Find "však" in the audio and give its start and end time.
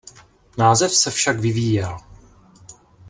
1.11-1.39